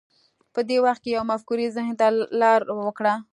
په 0.53 0.59
دې 0.69 0.77
وخت 0.85 1.01
کې 1.03 1.09
یوې 1.15 1.27
مفکورې 1.31 1.73
ذهن 1.75 1.93
ته 1.99 2.07
لار 2.41 2.61
وکړه 2.85 3.13